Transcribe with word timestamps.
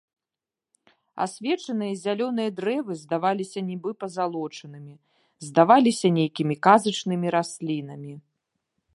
Асвечаныя 1.25 1.97
зялёныя 2.03 2.49
дрэвы 2.59 2.93
здаваліся 3.01 3.59
нібы 3.69 3.91
пазалочанымі, 4.03 4.93
здаваліся 5.49 6.07
нейкімі 6.19 6.55
казачнымі 6.69 7.27
раслінамі. 7.37 8.13